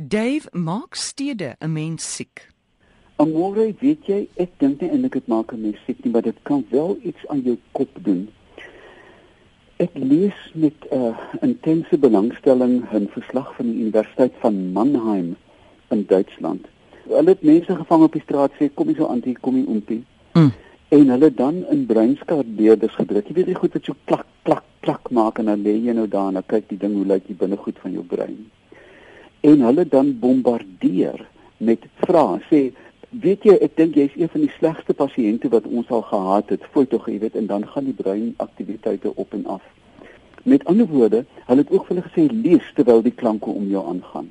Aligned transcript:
Dave 0.00 0.46
maak 0.52 0.94
stede 0.94 1.56
'n 1.58 1.72
mens 1.72 2.14
siek. 2.14 2.48
Amore, 3.16 3.74
weet 3.80 4.06
jy, 4.06 4.28
ek 4.36 4.50
dink 4.58 4.80
nie 4.80 4.90
eintlik 4.90 5.12
dit 5.12 5.26
maak 5.26 5.52
'n 5.52 5.60
mens 5.60 5.78
siek 5.86 6.04
nie, 6.04 6.12
maar 6.12 6.22
dit 6.22 6.36
kan 6.42 6.64
wel 6.70 6.98
iets 7.02 7.26
aan 7.26 7.40
jou 7.40 7.56
kop 7.72 7.88
doen. 8.02 8.28
Ek 9.76 9.90
lees 9.94 10.38
met 10.54 10.86
'n 10.90 10.94
uh, 10.94 11.18
intense 11.42 11.98
belangstelling 11.98 12.86
'n 12.92 13.08
verslag 13.10 13.54
van 13.56 13.66
die 13.66 13.80
Universiteit 13.80 14.32
van 14.38 14.72
Mannheim 14.72 15.36
in 15.90 16.04
Duitsland. 16.06 16.66
Hulle 17.08 17.28
het 17.28 17.42
mense 17.42 17.76
gevang 17.76 18.02
op 18.02 18.12
die 18.12 18.22
straat 18.22 18.52
sê 18.52 18.70
kom 18.74 18.88
jy 18.88 18.94
so 18.94 19.06
aan, 19.06 19.22
kom 19.40 19.56
jy 19.56 19.64
oompie. 19.66 20.04
Mm. 20.32 20.52
En 20.88 21.08
hulle 21.08 21.34
dan 21.34 21.66
in 21.70 21.86
breinskaartbeerders 21.86 22.94
gedruk. 22.94 23.26
Jy 23.26 23.34
weet 23.34 23.46
jy 23.46 23.54
goed 23.54 23.72
wat 23.72 23.84
so 23.84 23.94
klak 24.04 24.26
klak 24.42 24.64
klak 24.80 25.10
maak 25.10 25.38
en 25.38 25.44
dan 25.44 25.62
lê 25.62 25.74
jy 25.74 25.92
nou 25.92 26.08
daar 26.08 26.28
en 26.28 26.34
dan 26.34 26.46
kyk 26.46 26.68
die 26.68 26.78
ding 26.78 26.94
hoe 26.94 27.06
lyk 27.06 27.26
die 27.26 27.36
binnegoed 27.36 27.78
van 27.78 27.92
jou 27.92 28.04
brein. 28.04 28.50
En 29.40 29.60
hulle 29.60 29.86
dan 29.88 30.18
bombardeer 30.18 31.28
met 31.56 31.84
vrae. 31.94 32.38
Sê 32.50 32.60
weet 33.10 33.44
jy 33.44 33.56
ek 33.64 33.76
dink 33.76 33.94
jy's 33.94 34.16
een 34.16 34.28
van 34.28 34.44
die 34.44 34.54
slegste 34.58 34.94
pasiënte 34.94 35.48
wat 35.48 35.66
ons 35.66 35.90
al 35.90 36.02
gehad 36.02 36.50
het. 36.54 36.66
Fooi 36.72 36.86
tog 36.86 37.08
jy 37.08 37.18
weet 37.18 37.36
en 37.36 37.46
dan 37.46 37.66
gaan 37.66 37.84
die 37.84 37.96
breinaktiwiteite 37.96 39.14
op 39.14 39.32
en 39.32 39.46
af. 39.46 39.62
Met 40.42 40.64
ander 40.64 40.86
woorde, 40.86 41.24
hulle 41.46 41.64
het 41.64 41.70
ook 41.70 41.86
vir 41.86 41.96
hulle 41.96 42.08
gesê 42.08 42.26
lees 42.32 42.66
terwyl 42.74 43.02
die 43.02 43.14
klanke 43.14 43.50
om 43.50 43.66
jou 43.68 43.84
aangaan. 43.86 44.30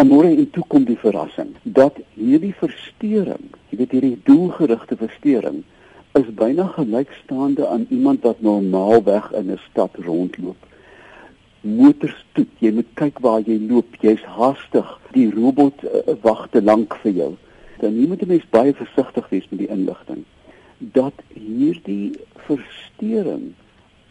Amore 0.00 0.30
en 0.32 0.50
toe 0.50 0.64
kom 0.66 0.86
die 0.88 0.96
verrassing 0.96 1.52
dat 1.62 1.98
hierdie 2.16 2.54
verstoring, 2.56 3.50
jy 3.68 3.82
weet 3.82 3.92
hierdie 3.92 4.16
doelgerigte 4.24 4.96
verstoring 4.96 5.60
is 6.18 6.30
byna 6.38 6.70
gelykstaande 6.74 7.66
aan 7.68 7.84
iemand 7.90 8.24
wat 8.26 8.40
normaalweg 8.40 9.30
in 9.36 9.52
'n 9.52 9.60
stad 9.70 9.90
rondloop. 10.06 10.56
Motors 11.60 12.24
toe, 12.32 12.46
jy 12.58 12.72
moet 12.72 12.88
kyk 12.94 13.18
waar 13.20 13.40
jy 13.44 13.58
loop, 13.68 13.96
jy's 14.00 14.22
haastig, 14.24 14.98
die 15.12 15.28
robot 15.30 15.84
uh, 15.84 16.14
wag 16.22 16.48
te 16.50 16.62
lank 16.62 16.94
vir 17.02 17.12
jou. 17.12 17.30
Dan 17.80 17.96
moet 18.08 18.20
jy 18.20 18.26
mens 18.26 18.46
baie 18.50 18.72
versigtig 18.74 19.28
wees 19.28 19.48
met 19.50 19.64
die 19.64 19.72
inligting 19.72 20.24
dat 20.80 21.12
hierdie 21.28 22.16
verstoring 22.46 23.52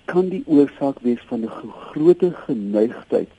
kan 0.06 0.30
die 0.30 0.44
oorsaak 0.46 1.00
wees 1.06 1.22
van 1.30 1.42
'n 1.42 1.72
groot 1.94 2.24
geneigtheid 2.46 3.30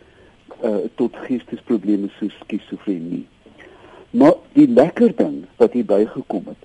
uh, 0.65 0.77
tot 0.95 1.17
geestesprobleme 1.27 2.09
soos 2.19 2.35
skizofrenie. 2.43 3.27
Maar 4.11 4.35
die 4.53 4.69
lekker 4.69 5.17
ding 5.17 5.45
wat 5.57 5.73
hier 5.73 5.85
bygekom 5.85 6.43
het, 6.47 6.63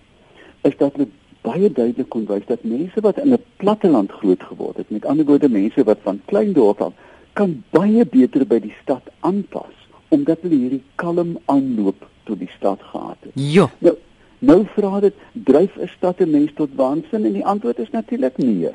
is 0.62 0.78
dat 0.78 0.96
dit 0.96 1.10
baie 1.42 1.72
duidelik 1.72 2.10
kon 2.10 2.26
wys 2.26 2.46
dat 2.46 2.64
mense 2.64 3.02
wat 3.02 3.18
in 3.18 3.34
'n 3.34 3.44
platteland 3.58 4.12
groot 4.12 4.44
geword 4.44 4.78
het, 4.78 4.90
met 4.90 5.06
ander 5.06 5.26
woorde 5.26 5.50
mense 5.50 5.84
wat 5.84 6.00
van 6.02 6.22
klein 6.26 6.54
dorp 6.54 6.82
af 6.82 6.94
kan 7.36 7.64
baie 7.76 8.06
beter 8.08 8.46
by 8.48 8.62
die 8.64 8.74
stad 8.82 9.10
aanpas 9.28 9.74
omdat 10.16 10.44
hulle 10.46 10.56
hierdie 10.56 10.84
kalm 11.02 11.36
aanloop 11.52 12.06
tot 12.30 12.40
die 12.40 12.52
stad 12.54 12.84
gehad 12.92 13.18
het. 13.26 13.34
Ja. 13.36 13.66
Nou, 13.84 13.96
nou 14.40 14.60
vra 14.76 15.02
dit 15.04 15.18
dryf 15.50 15.76
'n 15.78 15.90
stad 15.98 16.22
'n 16.22 16.32
mens 16.32 16.52
tot 16.56 16.76
waansin 16.76 17.26
en 17.26 17.34
die 17.34 17.46
antwoord 17.46 17.80
is 17.80 17.92
natuurlik 17.92 18.38
nee. 18.38 18.72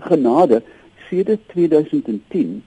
Genade 0.00 0.62
sedert 1.08 1.48
2010 1.48 2.62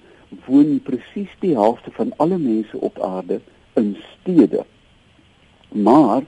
woon 0.46 0.80
presies 0.84 1.34
die 1.40 1.56
helfte 1.56 1.92
van 1.92 2.14
alle 2.18 2.38
mense 2.38 2.78
op 2.78 3.00
aarde 3.00 3.42
in 3.74 3.98
stede. 4.12 4.66
Maar 5.72 6.24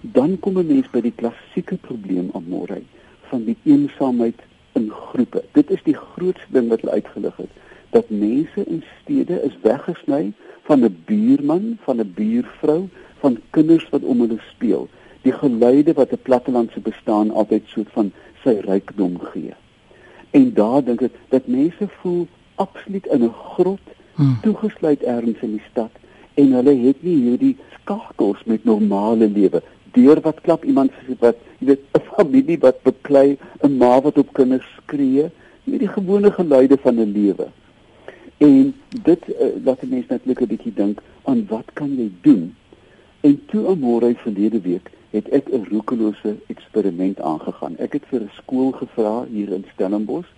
dan 0.00 0.38
kom 0.40 0.58
'n 0.58 0.66
mens 0.66 0.90
by 0.90 1.00
die 1.00 1.16
klassieke 1.16 1.76
probleem 1.76 2.30
aan 2.32 2.48
môre 2.48 2.82
van 3.28 3.44
die 3.44 3.56
eensaamheid 3.64 4.40
in 4.72 4.90
groepe. 4.90 5.44
Dit 5.52 5.70
is 5.70 5.82
die 5.82 5.96
grootste 5.96 6.52
ding 6.52 6.68
wat 6.68 6.80
hulle 6.80 6.92
uitgelig 6.92 7.36
het 7.36 7.50
dat 7.94 8.10
mense 8.10 8.64
in 8.66 8.82
stede 9.00 9.40
is 9.46 9.56
weggesny 9.62 10.32
van 10.66 10.84
'n 10.84 10.96
buurman, 11.06 11.78
van 11.86 12.00
'n 12.00 12.12
buurvrou, 12.14 12.88
van 13.22 13.38
kinders 13.50 13.88
wat 13.88 14.02
om 14.02 14.20
hulle 14.20 14.40
speel. 14.52 14.88
Die 15.22 15.32
geluide 15.32 15.92
wat 15.92 16.12
'n 16.12 16.22
plattelandse 16.22 16.80
bestaan 16.80 17.30
altyd 17.30 17.62
soort 17.66 17.90
van 17.96 18.12
sy 18.42 18.54
rykdom 18.70 19.18
gee. 19.20 19.54
En 20.30 20.52
daar 20.54 20.84
dink 20.84 21.02
ek 21.02 21.14
dat 21.28 21.46
mense 21.46 21.86
voel 22.00 22.26
absoluut 22.54 23.06
in 23.06 23.22
'n 23.24 23.32
grot 23.54 23.86
hmm. 24.14 24.38
toegesluit 24.42 25.02
ergens 25.02 25.40
in 25.40 25.50
die 25.50 25.66
stad 25.70 25.90
en 26.34 26.52
hulle 26.52 26.74
het 26.86 27.02
nie 27.02 27.16
hierdie 27.16 27.56
skakels 27.78 28.44
met 28.44 28.64
normale 28.64 29.28
lewe 29.28 29.62
deur 29.94 30.20
wat 30.20 30.40
klap 30.46 30.64
iemand 30.64 30.92
wat 31.18 31.36
jy 31.58 31.66
weet 31.66 31.82
'n 31.94 32.06
familie 32.16 32.58
wat 32.58 32.82
beklei 32.82 33.38
'n 33.62 33.76
ma 33.78 34.00
wat 34.00 34.18
op 34.18 34.32
kinders 34.32 34.66
skree 34.76 35.30
nie 35.64 35.78
die 35.78 35.92
gewone 35.98 36.30
geluide 36.30 36.76
van 36.76 37.00
'n 37.00 37.12
lewe 37.12 37.46
en 38.38 38.74
dit 38.88 39.28
uh, 39.28 39.64
laat 39.64 39.82
mense 39.82 40.08
netlik 40.08 40.40
'n 40.40 40.46
bietjie 40.46 40.74
dink 40.74 41.00
aan 41.24 41.46
wat 41.48 41.72
kan 41.72 41.96
jy 41.96 42.10
doen 42.22 42.54
en 43.20 43.40
toe 43.46 43.66
amore 43.66 44.14
verlede 44.14 44.60
week 44.60 44.90
het 45.10 45.28
ek 45.28 45.48
'n 45.48 45.66
roekelose 45.70 46.36
eksperiment 46.46 47.20
aangegaan 47.20 47.78
ek 47.78 47.92
het 47.92 48.04
vir 48.10 48.20
'n 48.20 48.30
skool 48.40 48.72
gevra 48.72 49.24
hier 49.30 49.52
in 49.52 49.64
Stellenbosch 49.72 50.32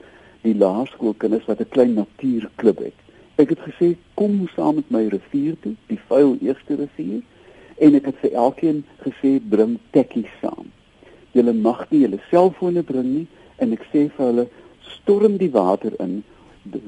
die 0.46 0.54
laerskoolkinders 0.62 1.48
wat 1.50 1.60
'n 1.60 1.72
klein 1.74 1.94
natuurklub 1.94 2.78
het. 2.78 2.98
Ek 3.42 3.48
het 3.48 3.60
gesê 3.68 3.96
kom 4.14 4.48
saam 4.56 4.74
met 4.74 4.90
my 4.90 5.06
rivier 5.08 5.56
toe, 5.60 5.74
die 5.86 6.00
vuil 6.08 6.36
eerste 6.40 6.74
rivier, 6.74 7.22
en 7.78 7.94
ek 7.94 8.06
het 8.06 8.18
vir 8.22 8.32
elkeen 8.32 8.84
gesê 9.06 9.40
bring 9.48 9.78
tekkies 9.90 10.32
saam. 10.40 10.70
Julle 11.32 11.52
mag 11.52 11.90
nie 11.90 12.00
julle 12.00 12.20
selfone 12.30 12.82
bring 12.82 13.08
nie 13.14 13.26
en 13.56 13.72
ek 13.72 13.84
sê 13.92 14.08
vir 14.16 14.26
hulle 14.26 14.46
storm 14.80 15.36
die 15.36 15.50
water 15.50 15.92
in, 16.00 16.22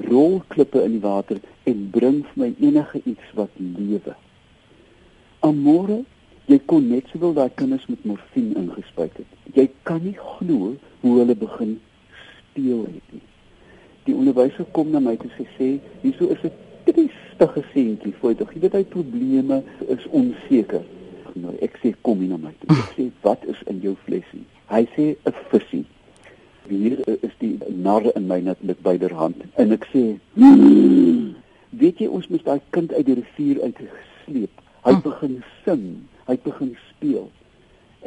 rol 0.08 0.42
klippe 0.48 0.82
in 0.84 0.96
die 0.96 1.02
water 1.02 1.40
en 1.68 1.88
bring 1.90 2.22
vir 2.30 2.42
my 2.42 2.50
enige 2.58 3.00
iets 3.04 3.34
wat 3.38 3.50
lewe. 3.58 4.14
Amore, 5.46 6.02
jy 6.48 6.58
kon 6.70 6.88
net 6.90 7.10
sowel 7.12 7.34
daai 7.36 7.50
kinders 7.60 7.86
met 7.92 8.04
morfine 8.08 8.56
ingespuit 8.58 9.16
het. 9.20 9.34
Jy 9.54 9.68
kan 9.88 10.00
nie 10.02 10.16
glo 10.16 10.74
hoe 11.02 11.16
hulle 11.18 11.36
begin 11.38 11.76
speel 12.30 12.86
het 12.86 13.12
nie. 13.12 13.24
Die 14.08 14.16
onderwyser 14.16 14.66
kom 14.72 14.90
na 14.90 15.02
my 15.04 15.16
toe 15.20 15.30
sê 15.36 15.44
sê 15.58 15.68
hierso 16.02 16.30
is 16.32 16.42
'n 16.44 16.52
triestige 16.88 17.62
seentjie 17.72 18.14
voor 18.20 18.34
tog 18.34 18.54
jy 18.54 18.60
weet 18.60 18.72
hy 18.72 18.84
probleme 18.84 19.62
is 19.88 20.06
onseker. 20.10 20.82
Nou 21.34 21.54
ek 21.60 21.76
sê 21.82 21.94
kom 22.02 22.18
hier 22.18 22.30
na 22.30 22.36
my 22.36 22.54
toe. 22.58 22.76
Ek 22.76 22.94
sê 22.96 23.10
wat 23.22 23.44
is 23.44 23.60
in 23.66 23.80
jou 23.80 23.94
flesie? 24.04 24.44
Hy 24.66 24.84
sê 24.96 25.16
'n 25.26 25.34
visie 25.50 25.84
hier 26.70 27.00
is 27.22 27.34
die 27.38 27.58
narre 27.68 28.12
in 28.14 28.26
my 28.26 28.40
natuurlik 28.40 28.80
byderhand. 28.82 29.42
En 29.54 29.72
ek 29.76 29.86
sê 29.92 30.04
hmm, 30.34 31.34
weet 31.70 32.00
jy 32.02 32.08
ons 32.08 32.28
moet 32.28 32.44
daai 32.44 32.60
kind 32.76 32.92
uit 32.92 33.06
die 33.06 33.18
rivier 33.20 33.62
uitgesleep 33.62 34.64
hy 34.86 34.94
hm. 34.94 35.02
begin 35.04 35.34
sing 35.64 35.84
hy 36.28 36.36
begin 36.44 36.76
speel. 36.90 37.28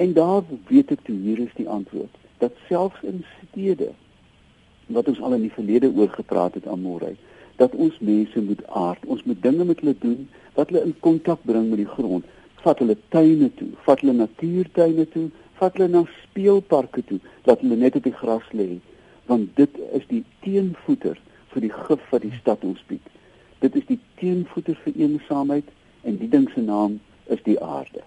En 0.02 0.14
daar 0.14 0.44
weet 0.70 0.92
ek 0.94 1.04
toe 1.08 1.18
hier 1.18 1.42
is 1.44 1.54
die 1.58 1.70
antwoord 1.70 2.14
dat 2.42 2.58
selfs 2.68 3.02
in 3.06 3.24
stede 3.38 3.92
wat 4.92 5.08
ons 5.08 5.22
al 5.22 5.36
in 5.38 5.46
die 5.46 5.54
verlede 5.54 5.92
oor 5.94 6.10
gepraat 6.10 6.58
het 6.58 6.68
aan 6.68 6.82
môre 6.82 7.14
dat 7.62 7.76
ons 7.78 7.98
mense 8.00 8.42
moet 8.42 8.62
aard 8.68 9.04
ons 9.06 9.24
moet 9.30 9.42
dinge 9.44 9.66
met 9.68 9.82
hulle 9.84 9.96
doen 10.02 10.24
wat 10.56 10.72
hulle 10.72 10.86
in 10.88 10.96
kontak 11.06 11.44
bring 11.48 11.70
met 11.70 11.80
die 11.84 11.92
grond. 11.94 12.26
Vat 12.66 12.82
hulle 12.82 12.98
tuine 13.14 13.50
toe 13.60 13.70
vat 13.86 14.02
hulle 14.02 14.18
natuurtuine 14.18 15.06
toe 15.14 15.28
vat 15.62 15.78
hulle 15.78 15.90
na 15.94 16.04
speelparke 16.24 17.04
toe 17.06 17.20
dat 17.48 17.62
hulle 17.62 17.78
net 17.78 17.98
op 18.00 18.08
die 18.08 18.18
gras 18.22 18.48
lê 18.58 18.70
want 19.30 19.56
dit 19.56 19.78
is 19.98 20.06
die 20.10 20.24
teenvoeter 20.44 21.20
vir 21.54 21.66
die 21.66 21.74
gif 21.74 22.08
wat 22.12 22.24
die 22.26 22.34
stad 22.40 22.64
ons 22.68 22.82
bied. 22.90 23.04
Dit 23.64 23.76
is 23.80 23.86
die 23.88 24.00
teenvoeter 24.20 24.76
vir 24.84 24.98
eensaamheid 25.06 25.68
en 26.08 26.18
die 26.20 26.30
ding 26.32 26.50
se 26.52 26.64
naam 26.66 26.98
is 27.32 27.44
die 27.46 27.60
aarde. 27.62 28.04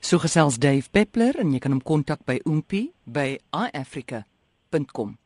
So 0.00 0.18
gesels 0.22 0.58
Dave 0.62 0.90
Peppler 0.92 1.38
en 1.40 1.54
jy 1.54 1.62
kan 1.62 1.76
hom 1.76 1.84
kontak 1.84 2.26
by 2.28 2.40
oompie 2.44 2.90
by 3.04 3.38
iafrica.com 3.54 5.16